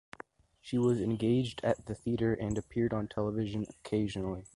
She 0.61 0.79
was 0.79 0.99
engaged 0.99 1.61
at 1.63 1.85
the 1.85 1.93
theater 1.93 2.33
and 2.33 2.57
appeared 2.57 2.91
on 2.91 3.07
television 3.07 3.67
occasionally. 3.69 4.45